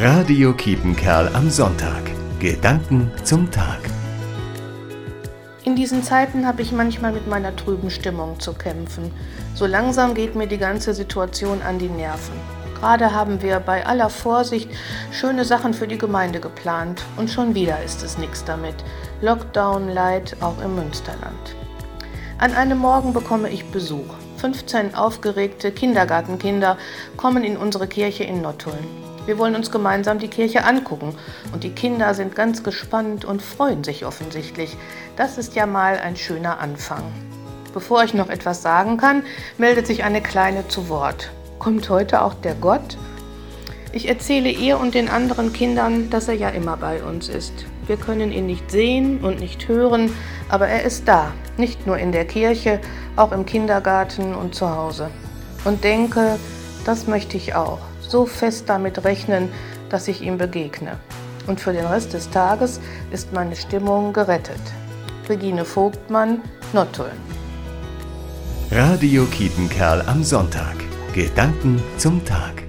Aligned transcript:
Radio 0.00 0.52
Kiepenkerl 0.52 1.28
am 1.34 1.50
Sonntag. 1.50 2.02
Gedanken 2.38 3.10
zum 3.24 3.50
Tag. 3.50 3.80
In 5.64 5.74
diesen 5.74 6.04
Zeiten 6.04 6.46
habe 6.46 6.62
ich 6.62 6.70
manchmal 6.70 7.10
mit 7.10 7.26
meiner 7.26 7.56
trüben 7.56 7.90
Stimmung 7.90 8.38
zu 8.38 8.52
kämpfen. 8.52 9.10
So 9.56 9.66
langsam 9.66 10.14
geht 10.14 10.36
mir 10.36 10.46
die 10.46 10.56
ganze 10.56 10.94
Situation 10.94 11.62
an 11.62 11.80
die 11.80 11.88
Nerven. 11.88 12.36
Gerade 12.76 13.12
haben 13.12 13.42
wir 13.42 13.58
bei 13.58 13.84
aller 13.86 14.08
Vorsicht 14.08 14.70
schöne 15.10 15.44
Sachen 15.44 15.74
für 15.74 15.88
die 15.88 15.98
Gemeinde 15.98 16.38
geplant 16.38 17.02
und 17.16 17.28
schon 17.28 17.56
wieder 17.56 17.82
ist 17.82 18.04
es 18.04 18.18
nichts 18.18 18.44
damit. 18.44 18.76
Lockdown 19.20 19.88
Light 19.88 20.36
auch 20.40 20.62
im 20.62 20.76
Münsterland. 20.76 21.56
An 22.38 22.52
einem 22.52 22.78
Morgen 22.78 23.12
bekomme 23.12 23.50
ich 23.50 23.64
Besuch. 23.72 24.14
15 24.36 24.94
aufgeregte 24.94 25.72
Kindergartenkinder 25.72 26.78
kommen 27.16 27.42
in 27.42 27.56
unsere 27.56 27.88
Kirche 27.88 28.22
in 28.22 28.42
Nottuln. 28.42 29.07
Wir 29.28 29.38
wollen 29.38 29.56
uns 29.56 29.70
gemeinsam 29.70 30.18
die 30.18 30.28
Kirche 30.28 30.64
angucken 30.64 31.14
und 31.52 31.62
die 31.62 31.72
Kinder 31.72 32.14
sind 32.14 32.34
ganz 32.34 32.62
gespannt 32.62 33.26
und 33.26 33.42
freuen 33.42 33.84
sich 33.84 34.06
offensichtlich. 34.06 34.74
Das 35.16 35.36
ist 35.36 35.54
ja 35.54 35.66
mal 35.66 35.98
ein 35.98 36.16
schöner 36.16 36.60
Anfang. 36.60 37.02
Bevor 37.74 38.02
ich 38.04 38.14
noch 38.14 38.30
etwas 38.30 38.62
sagen 38.62 38.96
kann, 38.96 39.22
meldet 39.58 39.86
sich 39.86 40.02
eine 40.02 40.22
Kleine 40.22 40.66
zu 40.68 40.88
Wort. 40.88 41.30
Kommt 41.58 41.90
heute 41.90 42.22
auch 42.22 42.32
der 42.32 42.54
Gott? 42.54 42.96
Ich 43.92 44.08
erzähle 44.08 44.48
ihr 44.48 44.80
und 44.80 44.94
den 44.94 45.10
anderen 45.10 45.52
Kindern, 45.52 46.08
dass 46.08 46.28
er 46.28 46.34
ja 46.34 46.48
immer 46.48 46.78
bei 46.78 47.02
uns 47.02 47.28
ist. 47.28 47.66
Wir 47.86 47.98
können 47.98 48.32
ihn 48.32 48.46
nicht 48.46 48.70
sehen 48.70 49.22
und 49.22 49.40
nicht 49.40 49.68
hören, 49.68 50.10
aber 50.48 50.68
er 50.68 50.84
ist 50.84 51.06
da, 51.06 51.32
nicht 51.58 51.86
nur 51.86 51.98
in 51.98 52.12
der 52.12 52.24
Kirche, 52.24 52.80
auch 53.16 53.32
im 53.32 53.44
Kindergarten 53.44 54.34
und 54.34 54.54
zu 54.54 54.74
Hause. 54.74 55.10
Und 55.66 55.84
denke, 55.84 56.38
das 56.86 57.06
möchte 57.06 57.36
ich 57.36 57.54
auch, 57.54 57.80
so 58.08 58.26
fest 58.26 58.64
damit 58.68 59.04
rechnen, 59.04 59.48
dass 59.90 60.08
ich 60.08 60.22
ihm 60.22 60.38
begegne. 60.38 60.98
Und 61.46 61.60
für 61.60 61.72
den 61.72 61.86
Rest 61.86 62.12
des 62.12 62.28
Tages 62.30 62.80
ist 63.10 63.32
meine 63.32 63.56
Stimmung 63.56 64.12
gerettet. 64.12 64.60
Regine 65.28 65.64
Vogtmann, 65.64 66.42
Nottuln. 66.72 67.20
Radio 68.70 69.24
Kiepenkerl 69.26 70.02
am 70.06 70.22
Sonntag. 70.22 70.76
Gedanken 71.14 71.82
zum 71.96 72.24
Tag. 72.24 72.67